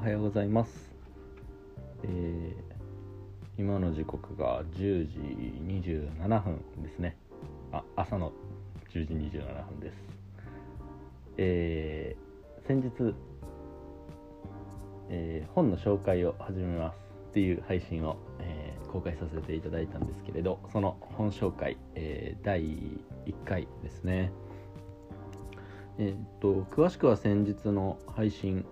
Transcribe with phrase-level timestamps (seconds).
[0.00, 0.94] はようございます、
[2.04, 5.18] えー、今の時刻が10時
[5.82, 7.18] 27分ですね。
[7.70, 8.32] あ朝の
[8.94, 9.96] 10時27分です。
[11.36, 13.14] えー、先日、
[15.10, 16.96] えー、本の紹介を始めます
[17.28, 22.94] っていう配信を、えー、公開させていただいたんですけれどその本紹介、えー、第1
[23.44, 24.32] 回ですね。
[25.98, 28.64] えっと詳しくは先日の配信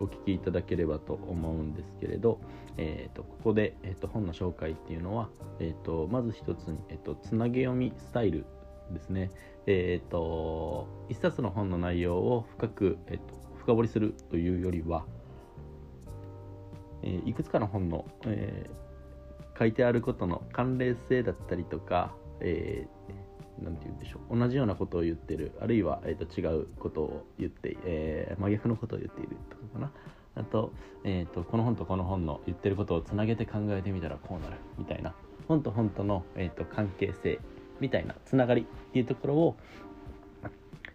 [0.00, 2.40] お聞きいただければと思うんですけれど、
[2.76, 5.28] えー、とここで、えー、と本の紹介っていうのは、
[5.60, 8.46] えー、とまず一つに、えー、とつなげ読みスタイル
[8.92, 9.30] ですね、
[9.66, 13.22] えー、と一冊の本の内容を深く、えー、と
[13.58, 15.04] 深掘りするというよりは、
[17.02, 23.23] えー、いくつかの本の、えー、書いてあることの関連性だったりとか、えー
[23.62, 24.38] なんて言うんでしょう。
[24.38, 25.52] 同じようなことを言ってる。
[25.60, 29.92] あるいは、えーと、違うことを言って、えー、真逆のことを言っているとかかな。
[30.36, 30.72] あと,、
[31.04, 34.56] えーと、この本とこの本の言ってることをつなげて考えてみたらこうなる。
[34.78, 35.14] みたいな。
[35.48, 37.38] 本と本との、えーと、関係性
[37.80, 38.14] みたいな。
[38.24, 39.56] つながりっていうところを、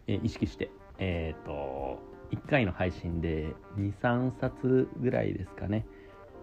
[0.08, 2.00] えー、意識して、えー、と
[2.32, 5.86] 1回の配信で23冊ぐらいですかね。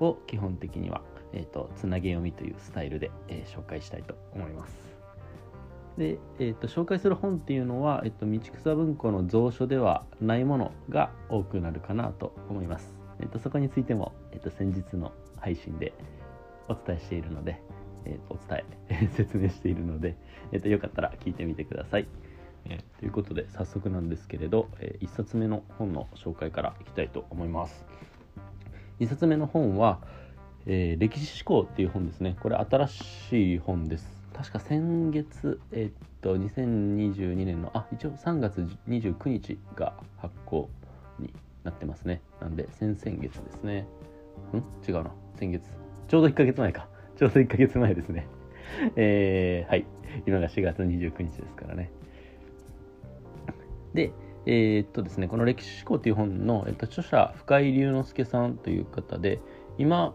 [0.01, 4.96] を基本的には、えー、とつなげ読みというスタイルで、えー、紹介したいと思います。
[5.99, 12.95] で、えーと、紹介する本っていうのは、えーと、道草文庫の蔵書ではないものが多くなるかなと思います。
[13.21, 15.95] えーと、そこについても、えー、と先日の配信で
[16.69, 17.63] お伝えしているので、
[18.05, 20.17] えー、とお伝え 説明しているので、
[20.53, 22.07] えー、とよかったら聞いてみてください。
[22.69, 27.87] えー、ということで早速なんですけれど、えー、1冊目の本の紹介からいきたいと思います。
[29.01, 30.01] 1冊目の本は、
[30.67, 32.37] えー、歴史思考っていう本ですね。
[32.41, 34.16] これ新しい本です。
[34.37, 40.69] 確か先月、えっと、2022年の、あ、一応3月29日が発行
[41.19, 41.33] に
[41.65, 42.21] なってますね。
[42.41, 43.87] なんで、先々月ですね。
[44.53, 44.59] ん？
[44.87, 45.11] 違うな。
[45.39, 45.71] 先月。
[46.09, 46.87] ちょうど1ヶ月前か。
[47.17, 48.27] ちょうど1ヶ月前ですね。
[48.97, 49.87] えー、はい。
[50.27, 51.91] 今が4月29日ですからね。
[53.95, 54.13] で、
[54.45, 59.41] えー、っとですね、この歴史思考という本の、えっと、著者、深井龍之介さんという方で、
[59.79, 60.15] 今、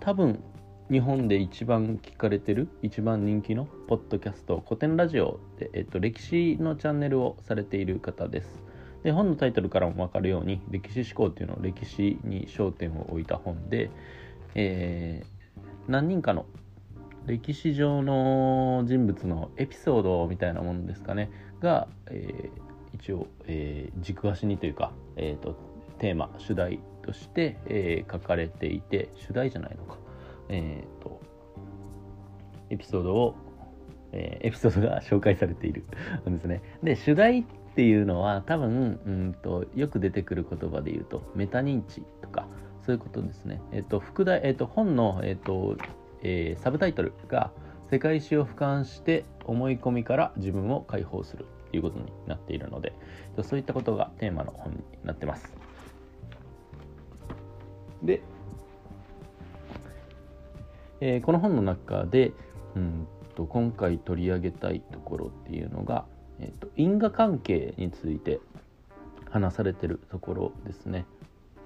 [0.00, 0.42] 多分
[0.88, 8.62] 日本で一番聞かれてる一番人気のポッドキャスト古典ラジオで、えっと、歴史のチャンネルをされている方です。
[9.02, 13.90] で本のタイトルからも分かるように歴史思考っていうのを歴史に焦点を置いた本で、
[14.54, 16.46] えー、何人かの
[17.26, 25.56] 歴史上の人物のエピソードみたいなものですかねが、えー、一応、えー、軸足にというか、えーと、
[25.98, 30.05] テーマ主題として、え、書かれていて主題じゃないのか。
[30.48, 31.20] えっ、ー、と、
[32.70, 33.34] エピソードを、
[34.12, 35.84] えー、エピソードが紹介されている
[36.28, 36.62] んですね。
[36.82, 42.46] で、主題っていうのは多分、うんと、よく出てくる言葉で言うと、メタ認知とか、
[42.82, 43.60] そういうことですね。
[43.72, 45.76] えっ、ー、と、副題、えっ、と、本の、えっ、と、
[46.22, 47.50] えサブタイトルが、
[47.90, 52.92] 世界史を俯瞰して思い込みから自分を解放するということになっているので、
[53.42, 55.54] そういったことがテーマの本になってます。
[58.02, 58.22] で、
[61.00, 62.32] えー、この本の中で、
[62.74, 66.06] うんと今回取り上げたいところっていうのが、
[66.40, 68.40] えーと、因果関係について
[69.30, 71.06] 話されてるところですね。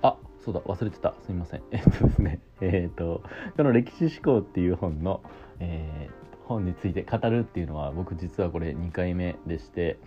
[0.03, 1.63] あそうだ忘れてたすみません。
[1.71, 3.23] えっとですねえっ、と
[3.57, 5.23] この「歴史思考」っていう本の、
[5.61, 9.99] えー、本について語るっていうのは僕実はこれ2回目でして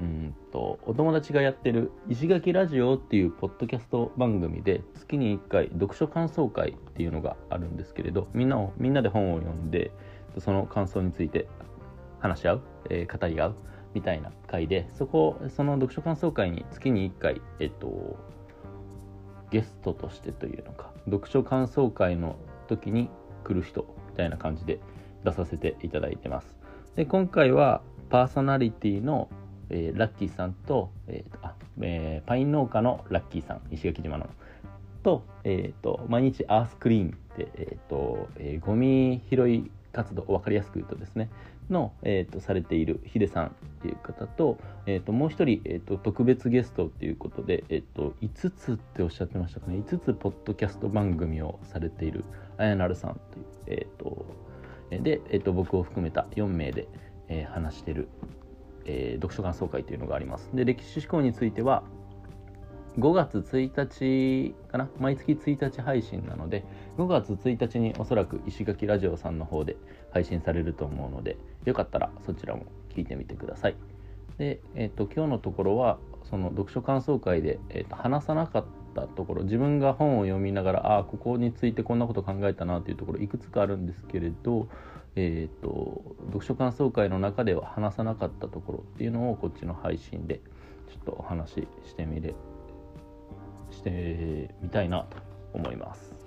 [0.00, 9.90] うんとお友達がやってる石垣ラジオっていうポッドキャスト番組で月に1回読書感想会っていうのがあるんですけれどみんなをみんなで本を読んで
[10.38, 11.48] その感想について
[12.18, 13.54] 話し合う、えー、語り合う
[13.92, 18.16] みたいな回でそこその読書感想会に月に1回えっと
[19.50, 22.36] ゲストとしてというのか読書感想会の
[22.68, 23.10] 時に
[23.44, 24.80] 来る人みたいな感じで
[25.24, 26.56] 出させていただいてます。
[26.94, 29.28] で今回はパーソナリティの
[29.70, 34.28] えー、ラッキーさんと,、えーあえー、パイン農家のラッキーさん石垣島の
[35.02, 41.30] と,、えーと、毎日アースクリーンって、えーとえー、ゴミ拾い活動分かりやすく言うとですね
[41.70, 43.50] の、えーと、されているヒデさんっ
[43.82, 49.76] ていう方と,、えーと、もう一人、えー、と特別ゲストっていうことで、えー、と5つっておっしゃってましたかね。
[49.76, 52.24] 5つポッドキャスト番組をされている
[52.58, 54.26] あやなるさんという、えー、と
[54.90, 56.88] で、えー、と僕を含めた4名で、
[57.28, 58.08] えー、話してる
[58.90, 60.50] えー、読書感想会というのがあります。
[60.52, 61.84] で、歴史思考については、
[62.98, 64.88] 5月1日かな？
[64.98, 66.64] 毎月1日配信なので、
[66.98, 69.76] 5月1日におそらく石垣ラジオさんの方で
[70.10, 73.76] 配信されると思うので、よかったらそちらも聞いてみてください。
[74.38, 78.64] で、え、ー、と、今日のところは、その読書感想会で、えーと、話さなかっ
[78.94, 84.68] たところ自分が本を読みながらああここについてこんなこと考えたなというところいくつかあるんですけれど、
[85.16, 90.40] えーと、読書感想会の中では話さなかったところっていうのをこっちの配信で
[90.88, 92.34] ちょっとお話ししてみれ
[93.70, 95.16] してみたいなと
[95.52, 96.20] 思います。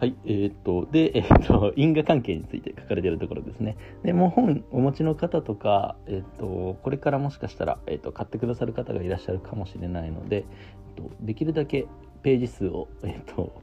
[0.00, 3.76] はい、えー、っと、で、えー、っと、因果関係について書かれてるところですね。
[4.02, 11.86] で、もう本お持ちの方とか、えー、っと、これからもしかしたら、えっと、買ってくださる方がいらっしゃるかもしれないので、えっと、できるだけ
[12.22, 13.62] ページ数を、えっと、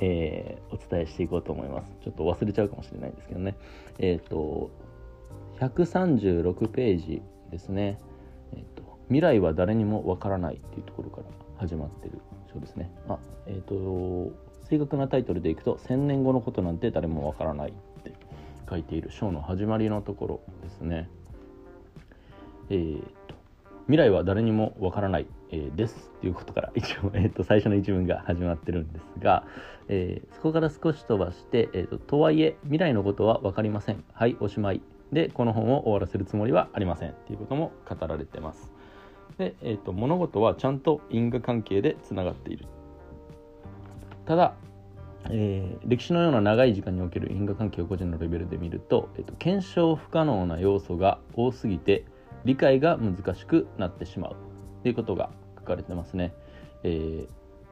[0.00, 1.92] えー、お伝えしていこうと思います。
[2.02, 3.56] ちょっと忘れちゃうかもしれないんですけどね。
[3.98, 4.70] えっと、
[5.60, 7.98] 136ページですね。
[8.52, 11.24] えっと、未来は誰にもわからないっていうところから
[11.58, 12.20] 始まってる
[12.52, 12.90] 章ですね。
[13.08, 14.32] あ、えっと、
[14.68, 18.12] 正確なタイトルでいくと「1000年後のことなんて誰もわからない」って
[18.68, 21.08] 書いている章の始まりのところですね。
[22.70, 23.34] えーと、
[23.86, 29.44] 未来は誰にもわからない、えー、ですっていうことから 一応、えーと、最初の一文が始まってるんですが、
[29.88, 34.02] えー、そこから少し飛ばして、えーと、とはいえ未来のことは分かりません。
[34.12, 34.82] はいおしまい。
[35.12, 38.72] でこの本を終わらせるつもりはありませんっていうことも語られてます。
[39.38, 42.66] で、えー、と物事はちゃんと因果関係でつながっている。
[44.24, 44.54] ただ、
[45.30, 52.04] えー、歴史のような長い時間における因果関係を個人のレベルで見ると、えーと、検証不可能な要素が多すぎて
[52.44, 54.36] 理解が難しくなってしまう
[54.82, 55.30] ということが
[55.64, 56.32] かれてますね。
[56.82, 57.26] えー、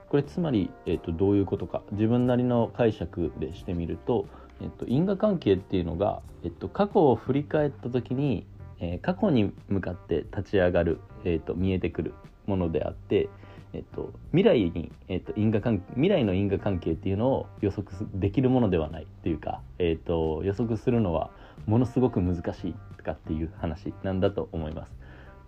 [0.08, 4.26] これつまり、えーと、どういうことか自分なりの解釈でしてみると,、
[4.60, 8.46] えーと、因果関係っていうのが、えー、と過去を振り返った時に、
[8.80, 12.14] えー、過去に向かって立ち上がる、えー、と見えてくる
[12.46, 13.28] ものであって
[13.74, 21.30] えっと、未来に、えっと、因果関未来の因果関係っていうのを予測できるものではないっていうか、えっと、予測するのは
[21.66, 24.92] ものすごく難しいとかっていう話なんだと思います。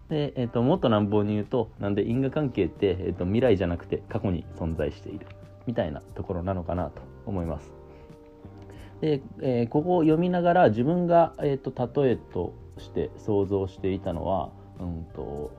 [0.08, 5.26] で、えっと、もっと乱暴に言うとなんで因果関係って、えっと、未来じゃなくて過去に存在している
[5.66, 7.72] みたいなところなのかなと思います。
[9.00, 11.72] で、えー、ここを読みながら自分が、えっと、
[12.02, 15.52] 例えとして想像していたのは、うんと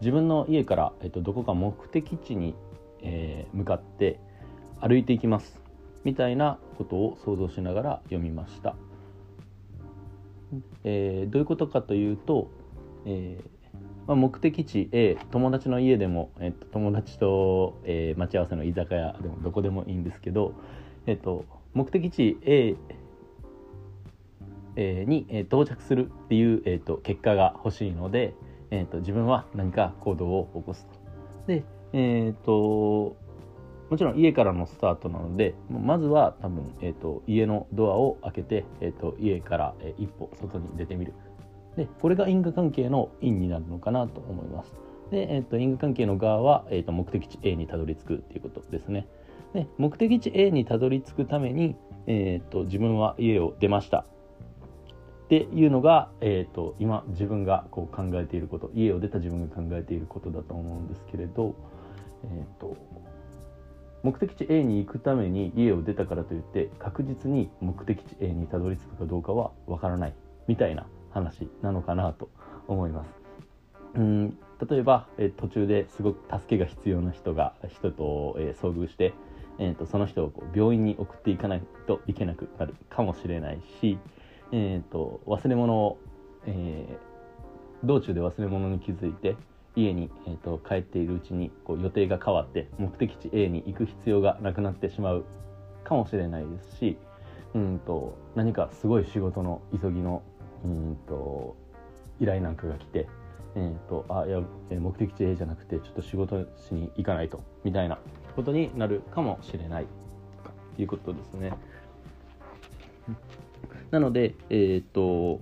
[0.00, 2.54] 自分の家から、えっと、どこか目的地に、
[3.02, 4.18] えー、向かって
[4.80, 5.60] 歩いていきます
[6.04, 8.76] みたいなことを想像しながら読みました、
[10.84, 12.50] えー、どういうことかというと、
[13.04, 13.59] えー
[14.10, 20.52] まあ、目的地 A 友達の家でも、えっと、友達と、えー、待ち合わせの居酒屋でもどこでもいいんですけど、
[21.06, 22.74] えっと、目的地 A
[24.74, 28.34] に到着するっていう、えー、と結果が欲しいので、
[28.72, 30.98] えーと、自分は何か行動を起こすと。
[31.46, 33.16] で、えっ、ー、と、
[33.90, 41.14] もちろん家からのスタートなので、まずは多分、えーと、家のドアを開けて、えーと、家から、え一歩外に出てみる。
[41.76, 44.74] で、これが因果関係の因になるのかなと思います。
[45.10, 49.06] で、えー、と因果関係の側は、えー、と目的地 A にたどり着くっていうことですね。
[49.54, 51.76] で、目的地 A にたどり着くために、
[52.06, 54.04] えー、と自分は家を出ました。
[55.24, 61.54] っていうのが、えーと、今自分がこう考えていること家を出た自分が考えていることだと思うんですけれど、
[62.24, 62.76] えーと、
[64.02, 70.14] 目的地 A に行くために家を出たからといって確実に目的地 A にたどり着くかどうかはわからない
[70.48, 72.28] みたいな話なのかなと
[72.68, 73.10] 思います。
[73.94, 79.14] うん例えば、え、途中ですごく助けが必要な人が人と、え、遭遇して、
[79.58, 83.98] えーとその人をこう病院に送っていかないといけなくなるかもしれないし、
[84.52, 85.98] えーと、忘れ物を、
[86.46, 89.36] えー、道中で忘れ物に気づいて
[89.76, 95.24] 家に、えーと、帰っているうちにこう予定が変わって目的地 A に行く必要がなくなってしまう
[95.84, 96.98] かもしれないですし
[97.54, 100.22] うんと何かすごい仕事の急ぎの
[100.64, 101.56] うんと
[102.20, 103.08] 依頼なんかが来て、
[103.56, 104.40] えーと、あいや
[104.70, 107.98] 目的地 A じゃなくてちょっと仕事しに行かないとみたいな
[108.36, 109.86] ことになるかもしれない
[110.76, 111.52] ということですね。
[113.90, 115.40] なので、えっ、と、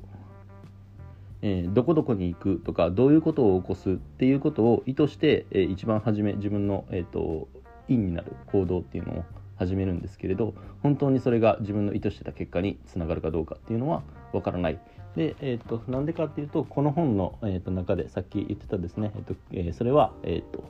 [1.43, 7.49] えー、どこどこに行くとかどういうことを起こすっていうことを意図して、えー、一番初め自分の、えーと、
[7.89, 9.25] 因になる行動っていうのを
[9.57, 14.81] 始めるんですけれど本当にそれが自分の意図してた結果につながるかどうかっていうのはわからない。
[15.17, 20.65] で、えーと、なんでかっていうとこの本の、えーと、中でさっき言ってたですね、えーとえー、それは、えー、と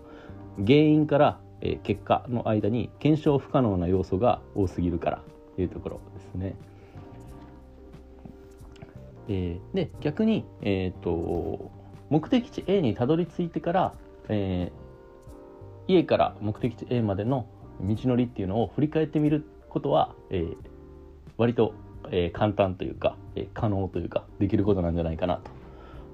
[0.59, 5.23] 原因から、えー、結果の間に検証不可能な要素が多すぎるから
[5.57, 6.57] というところですね。
[9.29, 11.71] えー、で逆に、えーと、
[12.09, 13.95] 目的地 A にたどり着いてから、
[14.29, 17.47] えー、家から目的地 A までの
[17.81, 20.57] 道のりっていうのを振り返ってみることは、えー、
[21.37, 21.75] 割と、
[22.11, 25.51] えー、簡単というか、え、可能というかできることなんじゃないかなと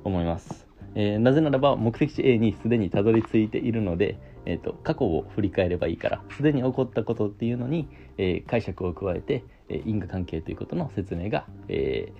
[0.05, 0.67] 思います。
[0.95, 4.17] えー、なぜならば目的地 A にすでにたどり着いているので、
[4.47, 12.13] えーと、過去を振り返ればいいからすでに起こったことっていうのに、えー、解釈を加えて、え因果関係ということの説明が、え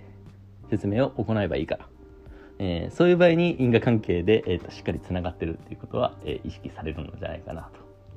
[0.71, 1.89] 説明を行えばいいから、
[2.59, 7.69] えそういう場合に因果関係で、えーと、しっかりつながってるっていうことは、え意識されるのじゃないかなと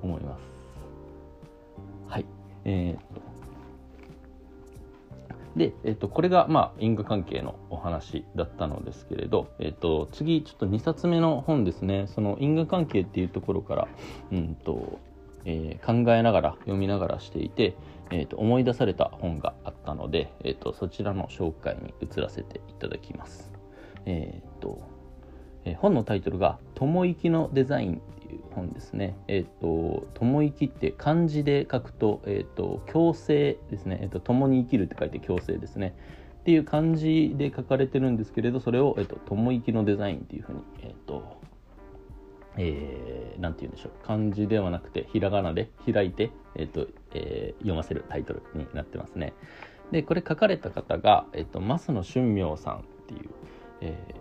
[0.01, 0.41] 思います。
[2.07, 2.25] はい、
[2.63, 3.36] えー
[5.57, 13.87] で、えっと、これが、まあ、因果関係のお話だったのですけれど、えっと、次、ちょっと2冊目の本ですね、その因果関係っていうところから、
[14.31, 14.99] うんと、
[15.45, 17.75] えー、考えながら、読みながらしていて、
[18.11, 23.51] えーと、思い出された本があったので、えーと、そちらの紹介に移らせていただきます。
[24.05, 24.96] えーと
[25.71, 29.15] え、本のタイトルが「友行きのデザイン」っていう本ですね。
[29.27, 34.19] えっ、ー、と友行きって漢字で書くと,、えーと、共生ですね、えーと。
[34.19, 35.95] 共に生きるって書いて共生ですね。
[36.41, 41.41] っていう漢字で書かれてるんですけれどそれを、えーと、友行きのデザインっていうふうに、えーと
[42.55, 49.33] えー、なんて言うんでしょう漢字ではなくてひらがなで開いて、えーとえー、読ませるタイトルになってますね。
[49.91, 53.29] でこれ書かれた方が、えーと、増野俊明さんっていう、
[53.81, 54.15] え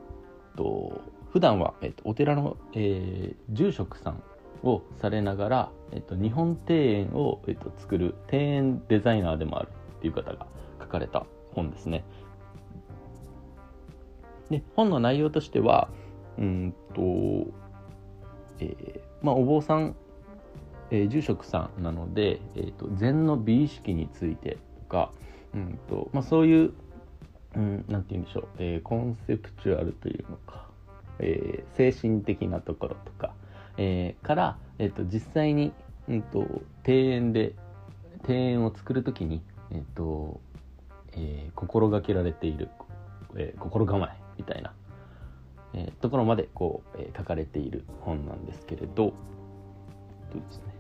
[0.55, 1.01] ーと、
[1.37, 4.23] 普段は、えーと、お寺の、えー、住職さん
[4.63, 10.47] をされながら、えー、と日本庭園を、えー、と作る庭園デザイナーでもあるっていう方が
[10.81, 12.07] 書かれた本ですね。
[14.49, 15.91] で本の内容としては
[16.39, 17.03] うんと
[18.61, 19.95] えー、まあ、お坊さん、
[20.91, 25.13] えー、住職さんなので、えーと、禅の美意識についてとか、
[25.55, 26.73] うんとまあ、そういう、
[27.57, 30.66] う、んて言うんでしょう、えー、コンセプチュアルというのか、
[31.19, 33.35] えー、精神的なところとか、
[33.77, 35.73] えー、から、えーと、実際に、
[36.09, 36.47] うんと、
[36.87, 37.55] 庭園で
[38.29, 40.41] 庭園を作る時に、えーと
[41.13, 42.69] えー、心がけられている、
[43.37, 44.73] えー、心構えみたいな
[45.75, 49.13] えー、ところまでこう、えー、書かれている本なんですけれど
[50.33, 50.75] とですね？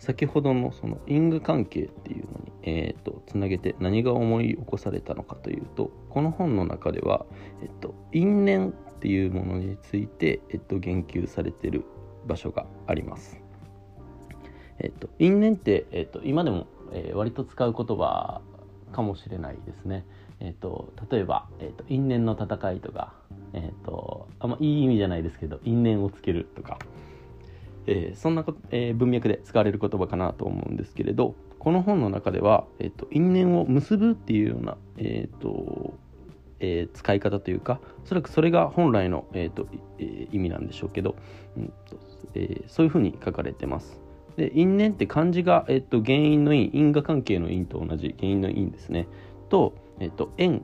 [0.00, 7.26] 先ほどのその因果関係っていうのに、えーと、つなげて何が思い起こされたのかというとこの本の中では、
[7.62, 11.84] えっと、因縁っていうものについて、えっと、言及されてる
[12.26, 13.40] 場所があります。
[14.78, 18.40] えっと、因縁って、えっと、今でも、えー、割と使う言葉
[18.92, 20.06] かもしれないですね。
[20.40, 23.12] えっと、例えば、えっと、因縁の戦いとか、
[23.52, 26.78] えっ、と、あんまいい意味じゃないですけど、因縁をつけるとか、
[27.86, 35.94] えー、そんなえー、文脈で使われる言葉かなと思うんですけれど、この本の中では、えっ、と、因縁を結ぶっていうような、えっ、と、
[36.60, 39.66] えー、使い方というかおそらくそれが本来の、えーと
[39.98, 41.16] えー、意味なんでしょうけど、
[41.56, 41.72] うん
[42.34, 43.98] え、そういうふうに書かれてます。
[44.36, 49.08] で因縁って漢字が、えーと、原因の因因果関係の因と同じ原因の因ですね。
[49.48, 50.62] と,、えーと縁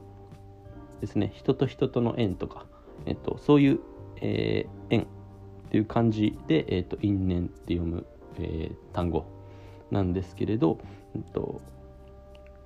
[1.01, 1.33] ですね。
[1.35, 2.67] 人と人との縁とか
[3.07, 3.81] えっと、そういう、
[4.21, 5.07] え、縁。
[5.67, 8.07] っていう漢字で、えっと、因縁って読む、
[8.39, 9.27] えー、単語
[9.91, 10.79] なんですけれど、
[11.15, 11.61] えっと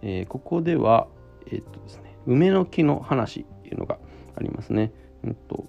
[0.02, 1.09] えー、ここでは、
[1.50, 3.99] えっとですね、梅の木の話っていうのが
[4.37, 4.92] ありますね。
[5.25, 5.66] えっと、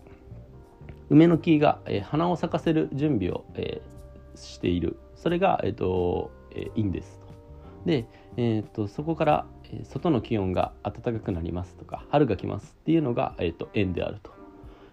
[1.09, 4.97] 梅の木が、えー、花を咲かせる準備を、えー、している。
[5.15, 7.27] それが、えっと、えー、因ですと。
[7.85, 8.05] で、
[8.37, 9.45] えーと、そこから、
[9.83, 14.40] 外の気温が暖かくなりますとか春が来ますっていうのが、えーと縁であると。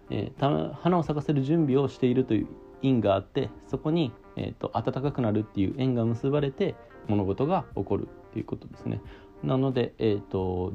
[0.09, 2.47] えー、花を咲かせる準備をしているという
[2.81, 6.75] 因があってそこに、えーと、暖かくなるっていう縁が結ばれて
[7.07, 9.01] 物事が起こるっていうことですね。
[9.43, 10.73] なので、えーと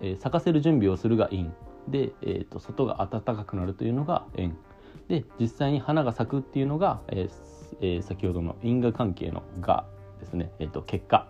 [0.00, 1.52] えー、咲かせる準備をするが因
[1.88, 4.56] で、えーと、外が暖かくなるというのが縁
[5.08, 7.30] で実際に花が咲くっていうのが、えー
[7.80, 9.86] えー、先ほどの因果関係の「が」
[10.20, 11.26] ですね、えーと結果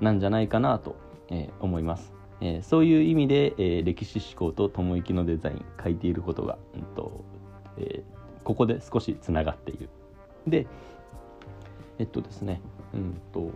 [0.00, 0.96] なんじゃないかなと、
[1.28, 2.13] えー、思います。
[2.40, 7.24] えー、そういう意味で、えー、歴史思考と友行のデザイン書いていることが、うんと
[7.78, 9.88] えー、ここで少しつながっている。
[10.46, 10.66] で
[11.98, 12.60] えっとですね
[12.92, 13.50] うんと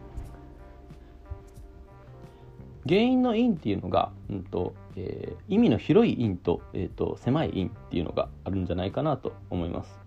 [2.89, 10.01] 原因の因っていうのが、うんとえー、意味の広い因と,、えーと、狭い因っていうのがあるんじゃないかなと思います。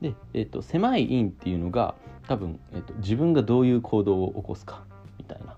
[0.00, 1.94] で、えーと、狭い因っていうのが
[2.28, 4.84] 多分、えーと、自分がどういう行動を起こすか
[5.18, 5.56] みたいな、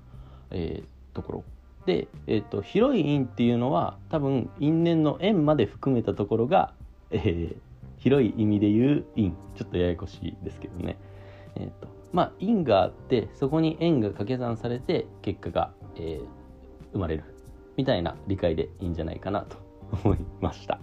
[0.50, 1.44] えー、ところ
[1.88, 6.74] で、えーと、広い因っていうのは多分因縁の縁まで含めたところが、
[7.10, 7.56] えー、
[7.96, 10.98] 広い意味で言う因ちょっとややこしいですけどね、
[11.56, 16.26] えーとまあ、因があってそこに縁が掛け算されて結果が、えー、
[16.92, 17.24] 生まれる。
[17.78, 19.56] みたいな理解でいいんじゃないかなと
[20.04, 20.80] 思いました。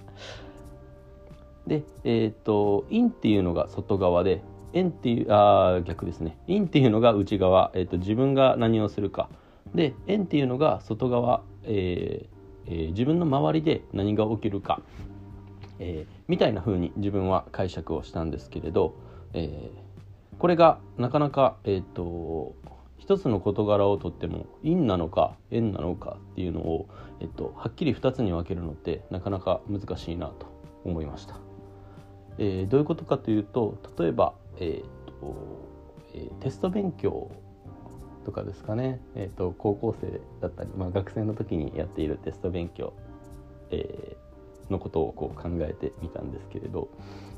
[1.68, 4.42] で、えっ、ー、と因っていうのが外側で
[4.74, 6.38] 縁っていうあ逆ですね。
[6.48, 9.30] 因っていうのが内側、えーと自分が何をするか。
[9.74, 12.36] で円っていうのが外側、えー
[12.68, 14.82] えー、自分の周りで何が起きるか
[15.80, 18.96] えー、みたいな風に自分は解釈をしたんですけれど、
[19.34, 22.56] えー、これがなかなか、えーと、
[22.98, 26.88] 一つの事柄をとっても陰なのか縁なのかっていうのを、
[27.20, 30.48] えーと、はっきり2つに分けるのってなかなか難しいなと
[30.84, 31.40] 思いました。
[32.38, 35.76] えー、どういうことかというと例えば、えーと
[36.14, 37.32] えテスト勉強
[38.26, 42.94] とかですかね、えーと、高校生だったり、まあ、学生の時にやっているテスト勉強、
[43.72, 46.90] えー、のことをこう考えてみたんですけれど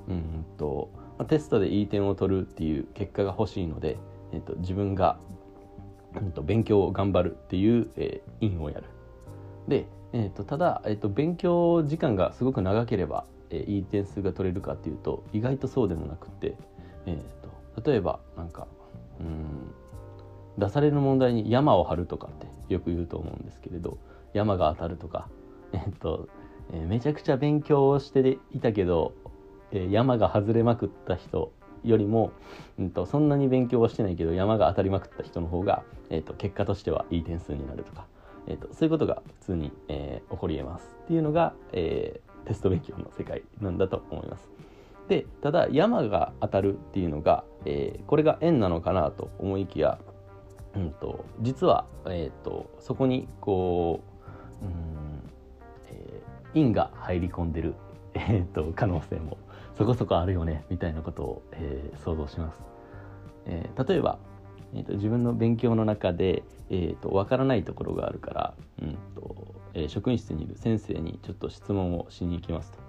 [0.07, 3.97] うんと、まあ、テストでいい点を取るっていう結果が欲しいので、
[4.31, 5.19] えーと、自分が、
[6.15, 8.85] うんと、勉強を頑張るっていう、えー、因をやる。
[9.67, 16.55] で、えー、とただ、えー、と勉強時間がすごく長ければ、えー、いい点数が取れるかっていうと意外とそうでもなくて、
[17.05, 18.67] えー、と例えばなんか
[19.19, 19.73] うん
[20.57, 23.97] 出される問題に山を張るとかってよく言うと思うんですけれど
[24.33, 25.29] 山が当たるとか、
[25.73, 26.27] えっと
[26.71, 29.13] えー、めちゃくちゃ勉強をしていたけど、
[29.71, 31.51] えー、山が外れまくった人
[31.83, 32.31] よりも、
[32.79, 38.05] うんと、そんなに勉強はしてないけど山が当たりまくった人の方が、えーと、結果としてはいい点数になるとか、
[38.47, 44.49] えーと、そういうことが普通に、えー、起こりえますっていうのが、えー、テスト勉強の世界なんだと思います。
[45.07, 49.99] でただ山が当たるっていうのが、えー、これが縁なのかなと思いきや
[50.77, 54.01] うんと、実は、えーと、そこにこ
[54.61, 54.71] う、うん
[55.89, 57.73] えー、因が入り込んでる、
[58.13, 59.37] えーと、可能性も
[59.75, 62.63] そこそこあるよねみたいなことを、えー、想像します。
[63.47, 64.19] えー、例えば、
[64.73, 72.79] えーと、自分の勉強の中で、えー、と分からないところがあるから、うんとえー、職員室にいる先生にちょっと質問をしに行きますと。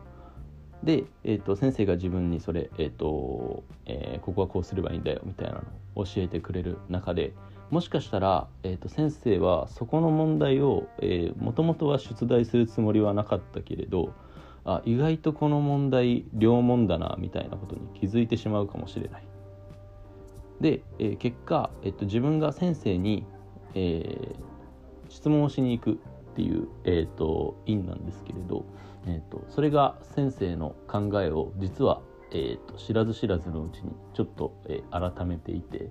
[0.83, 5.63] で、えーと、先生が自分にそれ、えーとえー、ここはこうすればいいんだよみたいなの
[5.97, 7.33] を教えてくれる中で
[7.71, 10.89] もしかしたら、えーと、先生はそこの問題を
[11.37, 14.15] もともとは出題するつもりはなかったけれど
[14.65, 19.25] あ意外とこの問題両問だなみたいなことに気づいてしまうかもしれない。
[20.61, 23.25] で、えー、結果、えーと、自分が先生に、
[23.75, 24.35] えー、
[25.09, 25.97] 質問をしに行くっ
[26.35, 28.65] ていう、えーと、因なんですけれど、
[29.07, 32.03] えーと、それが先生の考えを実は、
[32.33, 35.91] えー、と知らず知らずのうちにちょっと、えー、改めていて、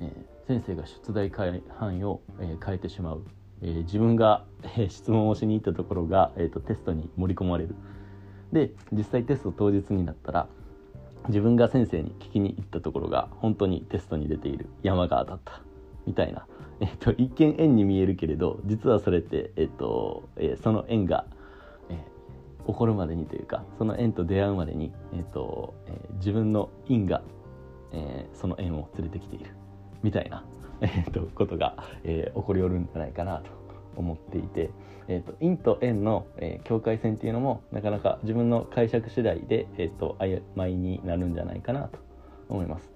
[0.00, 3.22] えー、先生が出題範囲を、え、変えてしまう、
[3.62, 4.44] えー、自分が、
[4.76, 7.74] え、質問をしに行ったところが、えーと、テストに盛り込まれる。
[8.52, 10.46] で実際テスト当日になったら
[11.26, 14.68] 自分が先生に聞きに行ったところが本当にテストに出ている。
[14.82, 15.62] 山が当たった。
[16.06, 16.46] みたいな、
[16.80, 21.26] えーと、一見円に見えるけれど実はそれって、えーとえー、その円が、
[21.88, 27.22] えー、起こるまでにというかその円と出会うまでに、えーとえー、自分の因が、
[27.92, 29.46] えー、その円を連れてきている。
[30.04, 30.44] みたいな、
[30.82, 33.50] えーと、ことが、えー、起こりうるんじゃないかなと
[33.96, 34.70] 思っていて、
[35.08, 41.98] えーと、陰と円の、えー、境界線っていうのもなかなか自分の解釈次第で、えーと、曖昧になるんじゃないかなと
[42.48, 42.92] 思います。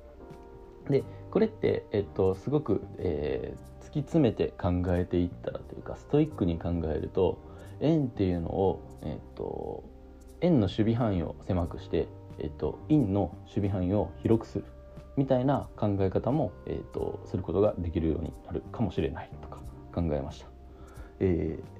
[0.90, 7.38] でこれって、えー、とすごく、えー、突き詰めて考えていったらというかストイックに考えると
[7.80, 9.84] 円っていうのを、えー、と
[10.40, 14.64] 円の守備範囲を狭くして、えー、と陰の守備範囲を広くする
[15.18, 19.61] みたいな考え方も、えーと、することができるようになるかもしれないとか
[19.92, 20.46] 考えました。
[21.18, 21.78] えー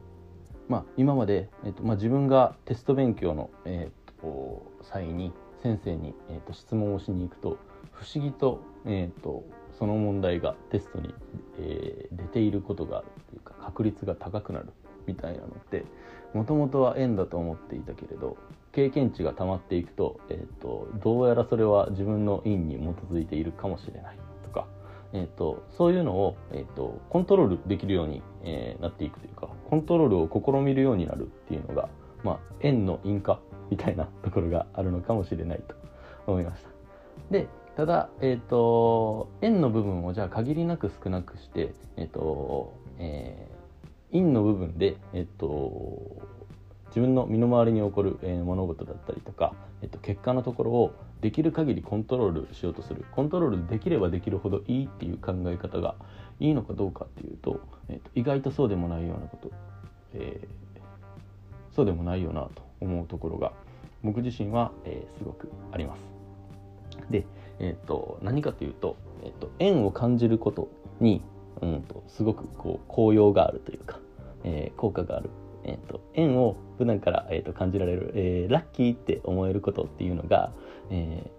[0.69, 7.57] まあ、今まで、えーとまあ、自分がテスト勉強の、えーと、際に先生に、えーと、質問をしに行くと
[7.93, 9.45] 不思議と,、えーと、
[9.79, 11.15] その問題がテストに、
[11.59, 14.67] えー、出ていることがあるというか確率が高くなる
[15.07, 15.85] みたいなのって
[16.35, 18.37] もともとは縁だと思っていたけれど
[18.79, 22.81] 経験値が溜まっていくと,、えーと、どうやらそれは自分の因に基
[23.13, 24.69] づいているかもしれないとか、
[25.13, 31.89] えーと、そういうのを、えーと、コントロールできるように、えー、なっていくというかコントロールを試みるようになるっていうのが、
[32.23, 35.75] まあ、縁の因果みたいなところがあるのかもしれないと
[36.29, 36.69] 思いました。
[37.33, 46.38] でただ、えーと、円の部分をじゃあ限りなく少なくして、えーとえー、陰の部分で、えーと
[46.89, 55.95] 自分の身の回りに起こる、えー、物事だったりとか、えっと、結果のところをできる限りコントロールしようとするコントロールできればできるほどいいっていう考え方が
[56.41, 59.51] いいのかどうかっていうと、えっと、意外とそうでもないようなこと、
[60.15, 63.53] えー、そうでもないよなと思うところが
[64.03, 66.03] 僕自身は、えー、すごくあります。
[67.11, 67.27] で、
[67.59, 70.69] えっと何かというと、えっと縁を感じること
[71.01, 71.23] に、
[71.61, 73.99] うんと、すごくこう効用があるというか、
[74.45, 75.31] え、効果がある
[75.69, 80.51] えーと、縁を普段から、えーと、感じられる、えー、ラッキーって思えることっていうのが、
[80.91, 81.31] え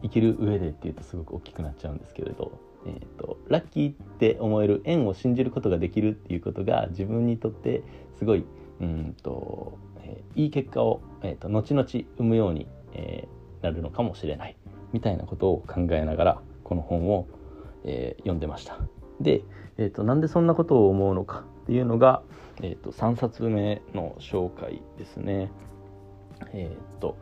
[0.00, 7.84] ー、生きる上でっていうとすごく大きくなっちゃうんですけれど、えーと、ラッキーって思える縁を信じることができるっていうことが自分にとって
[8.18, 8.44] すごい、
[8.80, 14.56] うんと、えー、いい結果を、えーと、後々生むように、えー、なるのかもしれない
[14.92, 17.28] みたいなことを考えながらこの本を、
[17.84, 18.76] えー、読んでました。
[19.20, 19.42] で、
[19.78, 22.22] えーと、なんでそんなことを思うのかっていうのが、
[22.62, 25.50] えーと、3冊目の紹介ですね。
[26.52, 27.16] えっ、ー、と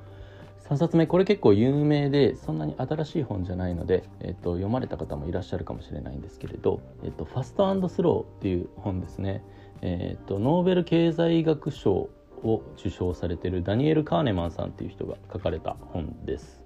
[0.71, 9.43] 3冊目これ結構有名でそんなに新しい本じゃないので、えーと、読まれた方もいらっしゃるかもしれないんですけれど「えーと、ファストスロー」っていう本ですね、
[9.83, 12.09] えーと、ノーベル経済学賞
[12.45, 16.63] を受賞されているダニエル・カーネマンさんっていう人が書かれた本です。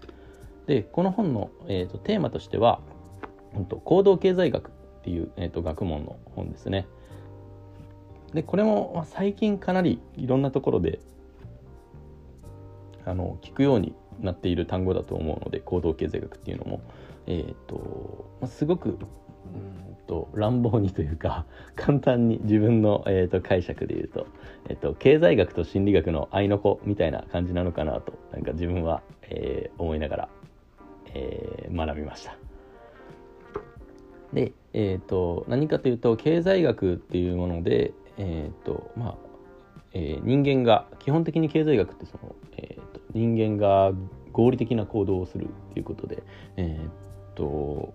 [0.67, 2.81] でこの本の、えー、とテーマとしては、
[3.69, 4.71] と行動経済学っ
[5.03, 6.87] ていう、えー、と学問の本ですね。
[8.35, 10.99] でこれも最近かなりいろんなところで
[13.07, 16.81] あの聞くようになっている単語だと思うので行動経済学っていうのも、
[17.27, 18.93] えーとまあ、すごくう
[19.57, 24.27] んと乱暴にというか 簡単に自分の、えーと、解釈で言うと,、
[24.69, 30.29] えーと、経済学と心理学の合いの子みたいな感じなのかなとなんか自分は、えー、思いながら、
[31.15, 32.37] えー、学びました。
[34.33, 39.35] で、えーと、何かというと経済学っていうもので、えーとまあ
[39.93, 43.93] えー、人間が基本的に経済学ってその、えーと、人間が
[44.33, 46.23] 合理的な行動をするっていうことで、
[46.57, 47.95] えーと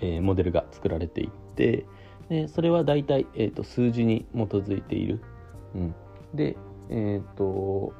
[0.00, 1.84] えー、モデルが作られていって
[2.28, 5.20] でそれは大体、えーと、数字に基づいている。
[5.74, 5.94] うん、
[6.34, 6.56] で、
[6.90, 7.94] えーと、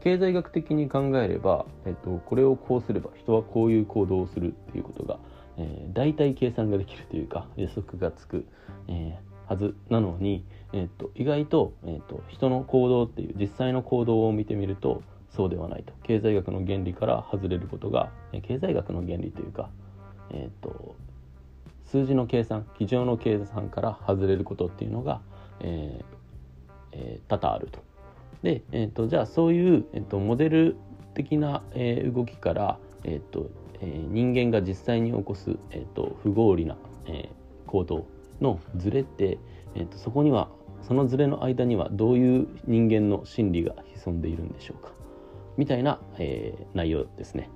[0.00, 5.18] 経済学的に考えれば、えーと、これをこうすれば人はこういう行動をするっていうことが、
[5.56, 8.46] えー、大体計算ができるというか予測がつく、
[8.88, 19.68] えー、はずなのに、えーと、意外と,、えーと、人の行動っていう実際の行動を見てみるとそうではないと経済学の原理から外れることが、え経済学の原理というか、
[20.30, 20.94] えーと、
[21.84, 25.20] 数字の計算机上の計算から外れることっていうのが、
[25.60, 26.04] えー
[26.92, 27.80] えー、多々あると。
[28.42, 30.76] で、えー、とじゃあそういう、えー、とモデル
[31.14, 36.76] 的な、えー、動きから、えーとえー、人間が実際に起こす、えー、と不合理な、
[37.06, 37.28] え、
[37.66, 38.06] 行動
[38.40, 39.38] のズレって、
[39.74, 40.48] えー、とそこには
[40.82, 44.92] そのズレの間にはどういう人間の心理が潜んでいるんでしょうか？
[45.56, 47.48] みたいな、えー、内容ですね。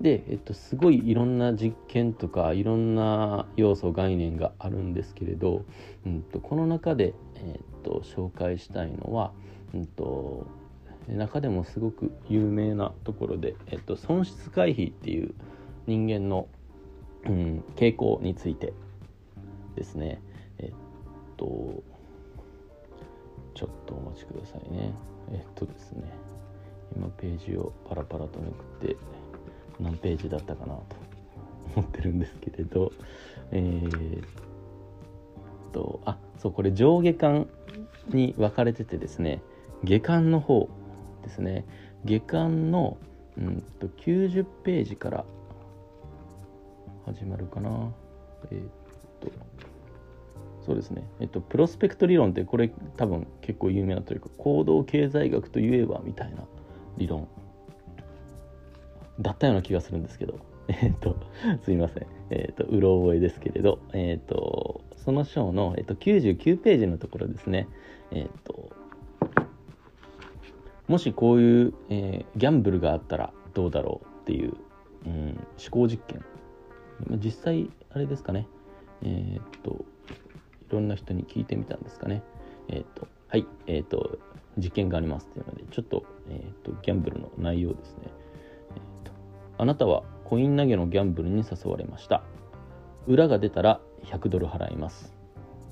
[0.00, 5.64] で、えっと、すごいいろんな実験とかいろんな要素概念があるんですけれど、
[6.04, 9.32] うんと、この中で、えっと、紹介したいのは、
[9.72, 10.46] うんと、
[11.08, 15.34] 中でもすごく有名なところで、えっと、損失回避っていう
[15.86, 16.46] 人間の、
[17.24, 18.74] うん、傾向について
[19.76, 20.20] ですね。
[21.36, 21.82] と
[23.54, 24.92] ちょっとお待ちくださいね。
[25.32, 26.04] えっとですね。
[26.94, 28.96] 今ページをパラパラとめくって
[29.80, 30.82] 何ページだったかなと
[31.76, 32.92] 思ってるんですけれど
[33.50, 34.26] えー、っ
[35.72, 37.48] とあそうこれ上下巻
[38.08, 39.42] に分かれててですね
[39.82, 40.68] 下巻の方
[41.22, 41.64] ですね。
[42.04, 42.98] 下巻の
[43.36, 45.24] うんと90ページから
[47.04, 47.92] 始まるかな。
[48.50, 48.70] えー、っ
[49.20, 49.30] と
[50.66, 56.44] そうですね、えっと、プロスペクト理論ってこれ多分結構有名なというか行動経済学といえばみたいな
[56.98, 57.28] 理論。
[59.20, 61.16] だったような気がするんですけど、 えっと、
[61.62, 67.68] すいません、えっと、うろ覚えですけれど、えっと、その章の、えっと、99ページのところですね、
[68.10, 68.70] えっと、
[70.88, 74.54] もしこういう、えー、ギャンブルがあったらどうだろうっていう、
[75.06, 75.38] うん、思
[75.70, 76.22] 考実験。
[77.22, 78.48] 実際あれですかね。
[79.02, 79.84] えっと
[80.68, 82.22] いろんな人に聞いてみたんですかね。
[82.68, 84.18] えっ、ー、と、はい、えっ、ー、と、
[84.56, 88.04] 実験がありますっていうので、ちょっと、えっ、と、ギャンブルの内容ですね。
[88.74, 89.12] えっ、と、
[89.58, 92.22] あなたはコイン投げのギャンブルに誘われました。
[93.06, 95.14] 裏が出たら100ドル払います。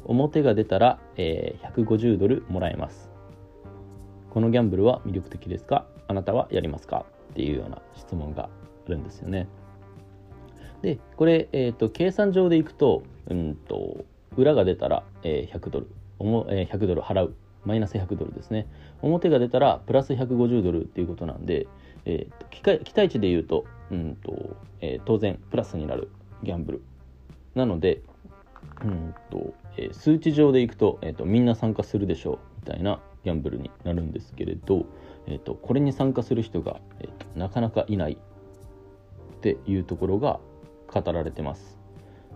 [0.04, 3.10] 表が出たら、えー、150ドルもらえます。
[4.30, 5.86] このギャンブルは魅力的ですか？
[6.06, 7.06] あなたはやりますか？
[7.32, 9.48] っていうような質問があるんですよね。
[10.82, 14.04] で、これ、えっ、ー、と、計算上でいくと、うんと、
[14.36, 15.86] 裏が出たら、えー、100ドル、
[16.50, 17.34] え、100ドル払う。
[17.64, 18.66] マイナス100ドルですね。
[19.02, 21.66] 表が出たらプラス150ドルっていうことなんで、
[22.04, 26.10] えー、期待値で言うと,、うんとえー、当然プラスになる
[26.42, 26.82] ギャンブル。
[27.54, 28.02] なので、
[28.82, 34.84] うんとえー、数値上でいくと,、えーと、みんな参加するでしょうみたいなギャンブルになるんですけれど、
[35.26, 40.40] えーと、これに参加する人が、えーとなかなかいないっていうところが
[40.92, 41.83] 語られてます。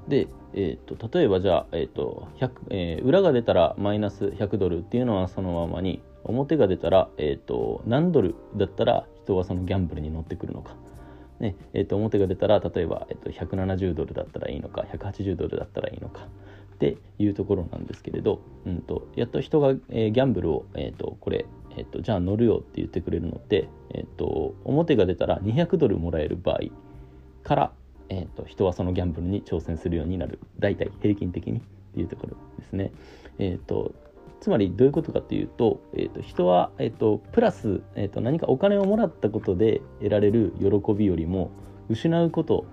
[0.09, 2.29] で、えーと、例えばじゃあ、えーと
[2.71, 10.75] えー、裏が出たらマイナス100ドルっていうのはそのままに表が出たら、えーと、何ドルだったら人はそのギャンブルに乗ってくるのか、
[11.41, 16.23] ねえーと、表が出たら例えば、えー、と170ドルだったらいいのか180ドルだったらいいのか
[16.75, 21.45] っていうところなんですけれど、うんと、やっと人が、えー、ギャンブルを、えーと、これ、
[21.77, 26.59] えーと、じゃあ乗るよって言ってくれるので、えー、と表が出たら200ドルもらえる場合
[27.43, 27.73] から、
[28.11, 31.63] えー、と人はそのギャンブルに挑戦するようになる大体平均的にっ
[31.95, 32.93] ていうところですね。
[33.39, 33.95] えー、と
[34.41, 41.51] つまりどういうことかというと,、えー、と人は、えー、とプラス、えー、と何かお金をもらったことで得られる喜びよりも
[41.89, 42.65] 失うこと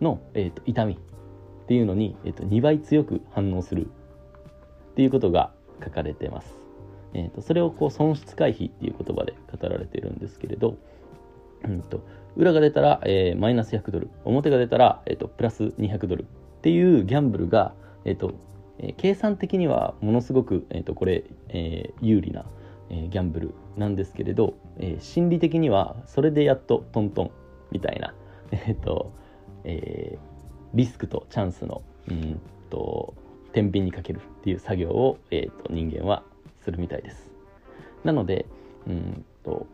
[0.00, 3.88] の、えー、と痛みっていうのに、えー、と2倍強く反応する
[4.92, 6.58] っていうことが書かれてます。
[7.12, 10.76] えー、とそれをこう損失回避っていう言葉で語られているんですけれど、
[11.64, 12.00] うんと、
[12.36, 16.26] 裏が出たら、えー、マイナス100ドル表が出たら、えーと、プラス200ドルっ
[16.62, 18.34] ていうギャンブルが、えーと
[18.78, 22.44] えー、計算的にはものすごく、えー、とこれ、えー、有利な、
[22.90, 27.30] えー、ギャンブルなんですけれど、えー、心理的にはそれでやっとトントン
[27.70, 28.14] みたいな、
[28.52, 29.12] えーと
[29.64, 30.18] えー、
[30.74, 32.40] リスクとチャンスのうん
[32.70, 33.14] と
[33.52, 36.22] 天秤にかけるっていう作業を、えーと、人間は
[36.60, 37.32] するみたいです。
[38.04, 38.46] なので
[38.86, 39.66] うんと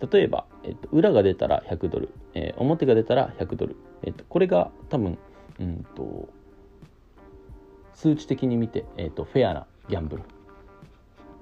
[0.00, 5.18] 例えば、えーと、裏が出たら100ドル、えー、表が出たら100ドル、えーと、これが多分
[5.58, 6.28] うんと
[7.94, 10.22] 数値的に見て、えー、とフェアなギャンブル。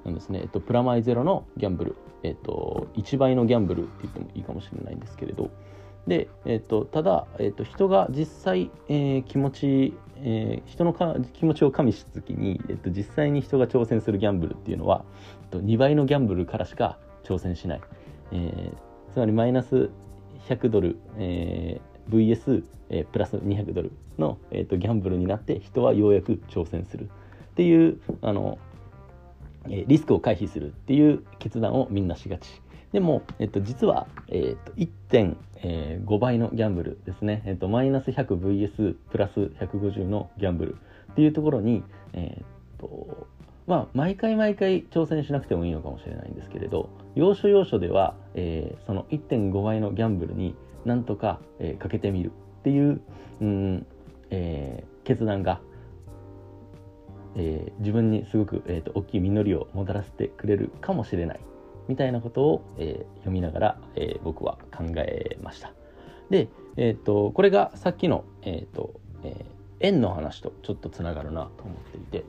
[0.05, 5.51] なんですね、えー、とプラマイゼロのギャンブル、えー、と1倍のギャンブルって言ってもいいかもしれないんですけれど、
[6.09, 15.05] で、えーと、ただ、えーと、人が実際、えー、気持ち、えー、人のか気持ちを加味した時に、えーと、実際に人が挑戦するギャンブルっていうのは、
[15.45, 17.81] えー、と2倍のギャンブルからしか挑戦しない、
[18.33, 19.91] えー、つまりマイナス
[20.49, 27.09] 100ドル、えー、VS、えー、プラス200ドルの、えー、とギャンブルになって人はようやく挑戦するっ
[27.55, 28.59] ていうあの、
[29.67, 32.49] えー、リスクを回避するっていう決断をみんなしがち。
[32.93, 40.77] でも、えっと、実は、えっと、1.5倍のギャンブルですね、えっと、マイナス 100vs プラス150のギャンブル
[41.13, 41.83] っていうところに、
[42.15, 42.45] えっ
[42.79, 43.27] と
[43.69, 53.01] まあ、毎回毎回挑戦しなくてもいいのかもしれないんですけれど要所要所では、えー、その1.5倍のギャンブルになんとか、えー、かけてみるっていう、
[53.43, 53.87] うん
[54.31, 55.61] えー、決断が、
[57.37, 61.41] えー、自分にすごく、えーと大きい実りをもたらせてくれるかもしれない
[61.89, 65.73] みたいなことを、えー、読みながら、えー、僕は考えました。
[66.31, 72.25] で、えーと、これがさっきの、えーとえー、円の話とちょっとつながるなと思っていて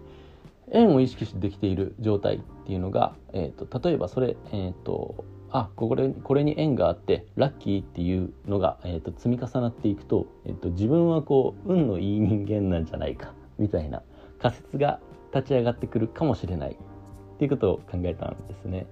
[0.72, 14.04] 円を意識してできている状態っていうのが、えーと、例えばそれ、えーと、あこれこれに縁があってラッキーっていうのが、えー、と積み重なっていくと,、えー、と自分はこう運のいい人間なんじゃないかみたいな
[14.40, 15.00] 仮説が
[15.34, 18.88] 立ち上がってくるかもしれないっていうことを考えたんですね。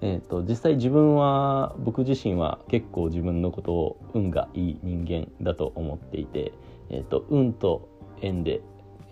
[0.00, 6.52] えーと、実際自分は僕自身は結構自分のことを運がいい人間だと思っていて、
[6.90, 7.88] えーと、運と
[8.20, 8.60] 縁で、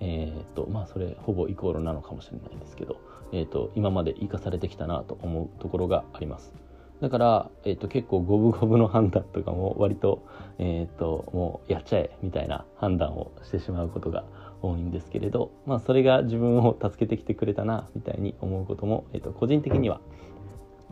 [0.05, 3.01] えーとまあ、それほぼイコールなのかもしれないんですけど、
[3.33, 6.53] えー、と今まで生かされてきたなと思うところがあります。
[7.01, 10.25] だから、えー、と結構五分五分の判断とかも割と,、
[10.59, 14.25] えー、ともうやっちゃえみたいな判断をしてしまうことが
[14.61, 20.01] 多いんですけれど、まあ、それが自分を助けてきてくれたなみたいに思うことも、えー、と個人的には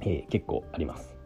[0.02, 1.16] えー、結構あります。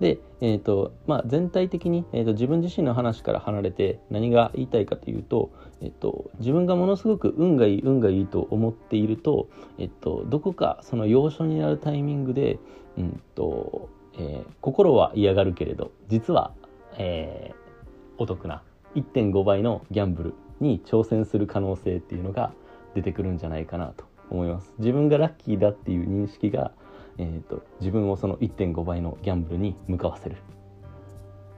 [0.00, 5.50] で、えーとまあ、全体的に、えーと、自分自身の話から離れて何が言いたいかというと,、
[5.82, 12.58] えーと、自分がものすごく運がいい運がいいと思っていると,、えー、とどこかその要所になるタイミングで、
[12.98, 13.88] うんと
[14.18, 16.52] えー、心は嫌がるけれど実は、
[16.98, 18.62] えー、お得な
[18.94, 22.52] 1.5倍のギャンブルに挑戦する可能性っていうのが
[22.94, 24.74] 出てくるんじゃないかなと思います。
[24.78, 26.72] 自分がラッキーだっていう認識が
[27.20, 30.36] えーと、自分をその1.5倍のギャンブルに向かわせる、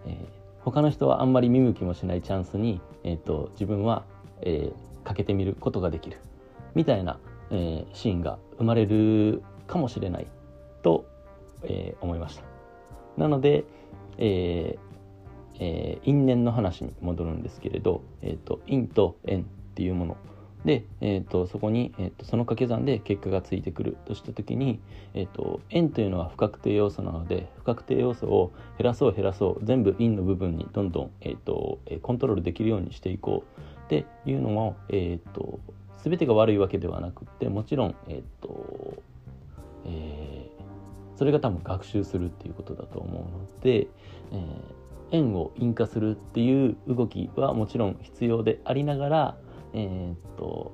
[0.06, 0.14] えー、
[0.64, 4.04] 他の人はあんまり見向きもしないチャンスに、えーと、自分は、
[4.42, 6.18] えー、かけてみることができる。
[6.74, 7.18] みたいな、
[7.50, 10.26] えー、シーンが生まれるかもしれない
[10.82, 11.06] と、
[11.62, 12.44] えー、思いました。
[13.16, 13.64] なので、
[14.18, 14.92] えー
[15.60, 20.16] えー、因縁の話に戻るんですけれど、えーと因と縁っていうもの。
[20.64, 24.80] で、えーと、そこに、えーと、その掛け算で結果がついてくるとした時に、
[25.14, 33.62] えーと、円というのは不確定要素なので不確定要素を減らそう減らそう全部陰の部分にどんどん、えー、とコントロールできるようにしていこう。
[34.00, 35.60] っていうのも、えー、と
[36.02, 39.02] 全てが悪いわけではなくてもちろん、えーと
[39.84, 43.88] えー、それが多分学習するっていうことだと思うので、
[44.32, 44.46] えー、
[45.12, 49.36] 円を陰化するっていう動きはもちろん必要でありながら
[49.74, 50.72] えー、と、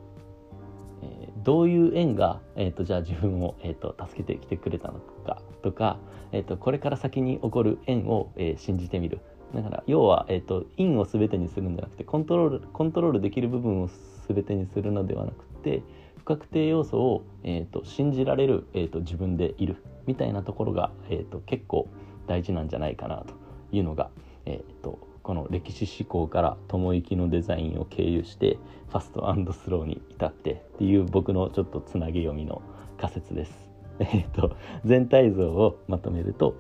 [1.03, 5.99] えー、どういう縁が、えー、っとじゃあ自分を、えー、っと助けてきてくれたのかとか、
[6.33, 9.21] えー、っとこれから先に起こる縁を、えー、信じてみる
[9.55, 13.89] だから要は、えーと、インを全てにするんじゃなくてコントロールコントロールできる部分を
[14.29, 15.83] 全てにするのではなくて
[16.19, 21.89] 不確定要素を、えーと、信じられる、えーと、自分でいるみたいなところが、えー、と結構
[22.27, 23.35] 大事なんじゃないかなと
[23.73, 24.11] いうのが、
[24.45, 28.59] えー、とこの歴史思考から友行のデザインを経由して
[28.89, 32.63] ファストスローに至ってっていう僕のちょっとつなげ読みの
[32.99, 33.69] 仮説です。
[34.01, 36.55] えー、と全体像をまとめると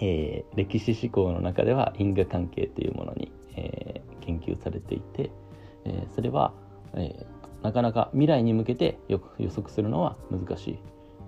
[0.00, 5.30] えー、歴史思考の中では因果関係というものに、えー、研究されていて、
[5.84, 6.52] えー、それは、
[6.94, 7.26] え
[7.62, 10.78] なかなか未来に向けてよく予測するのは難しい。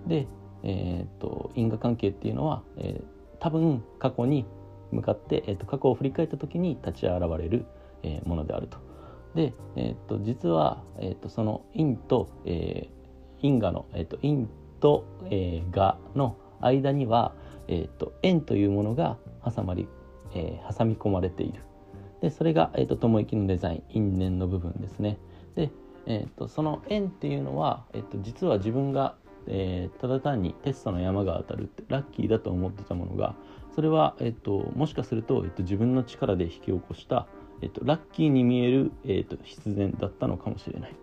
[0.07, 0.27] で、
[0.63, 3.01] えーと、因果関係っていうのは、え
[3.39, 4.45] 多分過去に
[4.91, 7.65] 向かって、えーと、過去を振り返った時に立ち現れる、
[8.03, 8.77] えものであると。
[9.35, 12.89] で、えーと、実は、えー、とその因と、え
[13.41, 17.33] 因果の、えー、と因と、えー、の間には、
[17.69, 19.87] えーと、円というものが挟まり、
[20.33, 21.61] えー、挟み込まれている
[22.21, 25.17] でそれが、えーと、友行のデザイン因縁の部分ですね
[25.55, 25.71] で、
[26.07, 29.15] えーと、その円っていうのは、えー、と実は自分が、
[29.47, 33.35] えー、ただ単にテストの山が当たるってラッキーだと思ってたものが
[33.75, 37.27] それは、えー、ともしかすると,、えー、と自分の力で引き起こした、
[37.61, 40.95] えー、とラッキーに見える、えー、と必然だったのかもしれない。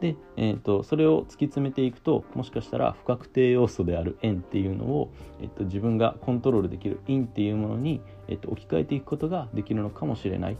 [0.00, 10.56] で、えーと、それを突き詰めていくともしかしたら不確定要素である円っていうのを、えーと、自分がコントロールできる因っていうものに、えーと、置き換えていくことができるのかもしれない。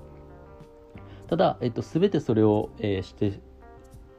[1.29, 3.41] ただ、えー、と全てそれを、えー、して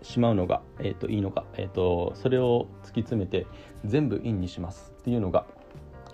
[0.03, 3.47] しまうのが、えー、といいのか、えー、とそれを突き詰めて
[3.83, 5.45] 全部因にしますっていうのが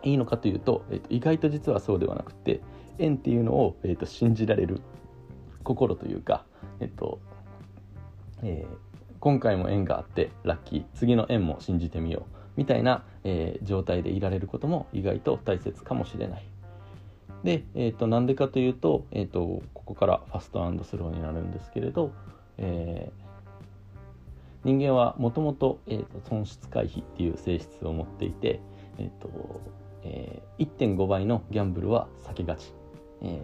[0.04, 2.62] いいのかというと,、えー、と意外と実はそうではなくて
[2.98, 4.82] 円っていうのを、えー、と信じられる
[5.64, 6.46] 心というか、
[6.80, 7.20] えっ、ー、と
[8.44, 8.85] えー、
[9.26, 16.48] 今回も縁があってラッキー次の縁も信じてみようみたいな、えー、状態でいられることも意外と大切かもしれない。
[17.44, 22.12] で、えーと、なんでかというと,、えーと、ここからファストスローになるんですけれど、
[22.60, 25.80] えー、人間はもともと
[26.30, 28.60] 損失回避っていう性質を持っていて、
[29.00, 29.60] えーと
[30.04, 32.76] えー、1.5倍のギャンブルは避けがち。
[33.24, 33.40] えー、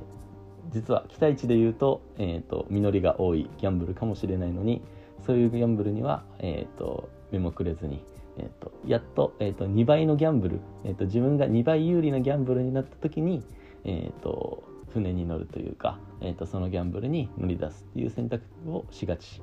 [0.71, 4.83] 実は期待値で言うと,、えーと実りが多いギャンブルかもしれないのに
[5.25, 8.03] そういうギャンブルには、えーと、目もくれずに、
[8.37, 13.43] えーと、やっと,、えーと、2倍のギャンブル、えー、と自分が2倍有利なギャンブルになった時に、
[13.83, 19.41] えー、と船に乗るというか、えー、とそのギャンブルに乗り出すっていう選択をしがち。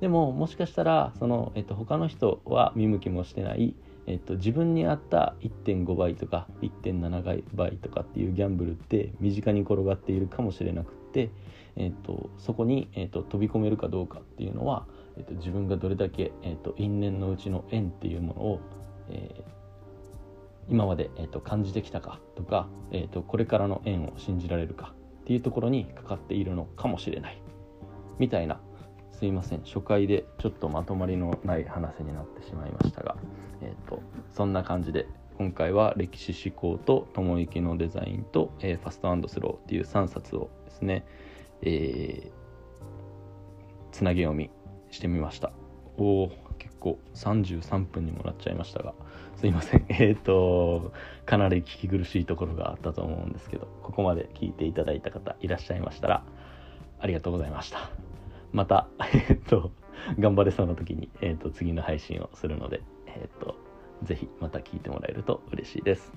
[0.00, 3.74] でももしかしたらその、えー、と他の人は見向きもしてない、
[4.06, 11.30] えー、と自分に合った1.5倍とか1.7倍とかっていうギャンブルって身近に転がっているかもしれなくって、
[11.76, 14.86] えー、とそこに、えー、と飛び込めるかどうかっていうのは
[15.18, 18.60] えーと、自分がどれだけ、えーと、因縁のうちの縁っていうものを、
[19.10, 27.42] えー、今まで、えーと、感じてきたかとか、えー、とこれからの縁を信じられるかっていうところにかかっているのかもしれない
[28.18, 28.60] みたいな
[29.12, 33.16] すいません初回でちょっとまとまりのない話になってしまいましたが、
[33.60, 34.00] えー、と
[34.32, 41.04] そんな感じで今回は歴史思考と友行のデザインと、えー、ファストスローっていう3冊をですね、
[41.62, 42.30] えー、
[43.92, 44.50] つなげ読み
[44.90, 45.52] してみました。
[45.96, 48.94] おお結構33分にもなっちゃいましたが
[49.36, 49.86] すいません。
[49.90, 50.92] えっ、ー、と
[51.26, 56.24] かなり聞き苦しいところがあったと思うんですけどここまで聞いていただいた方いらっしゃいましたら
[57.00, 57.90] ありがとうございました。
[58.52, 59.72] また えっ、ー、と
[60.18, 63.56] 頑張れそうな時に、えーと、次の配信をするのでえっ、ー、と
[64.02, 66.12] ぜひまた聞いてもらえると嬉しいです。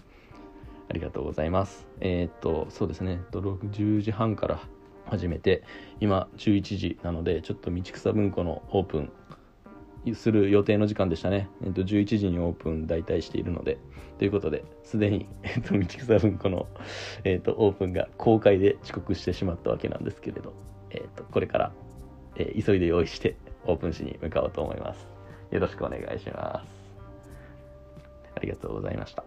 [0.90, 1.88] ありがとうございます。
[2.00, 3.22] えっ、とそうですね。
[3.32, 4.60] 10時半から
[5.06, 5.64] 始めて
[6.00, 9.12] 今11時なのでちょっと道草文庫のオープン
[10.16, 13.78] する予定の時間でしたね、えっと、11時にオープン大体しているので。
[14.22, 16.68] ということですでに、えっと、道草文庫の、
[17.24, 20.54] えっと、オープンが公開で遅刻してしまったわけなんですけれど、
[20.92, 21.72] えっと、これから、
[22.36, 23.36] えー、急いで用意して
[23.66, 25.08] オープンしに向かおうと思います。
[25.50, 26.68] よろしくお願いします。
[28.36, 29.24] ありがとうございました。